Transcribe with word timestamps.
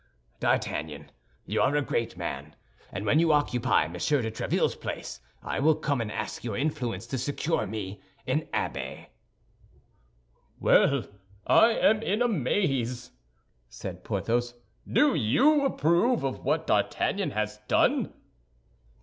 D'Artagnan, 0.39 1.11
you 1.45 1.61
are 1.61 1.75
a 1.75 1.81
great 1.83 2.17
man; 2.17 2.55
and 2.91 3.05
when 3.05 3.19
you 3.19 3.31
occupy 3.31 3.87
Monsieur 3.87 4.19
de 4.23 4.31
Tréville's 4.31 4.73
place, 4.75 5.19
I 5.43 5.59
will 5.59 5.75
come 5.75 6.01
and 6.01 6.11
ask 6.11 6.43
your 6.43 6.57
influence 6.57 7.05
to 7.05 7.19
secure 7.19 7.67
me 7.67 8.01
an 8.25 8.47
abbey." 8.51 9.09
"Well, 10.59 11.03
I 11.45 11.73
am 11.73 12.01
in 12.01 12.23
a 12.23 12.27
maze," 12.27 13.11
said 13.69 14.03
Porthos; 14.03 14.55
"do 14.91 15.13
you 15.13 15.65
approve 15.65 16.23
of 16.23 16.39
what 16.39 16.65
D'Artagnan 16.65 17.29
has 17.29 17.59
done?" 17.67 18.11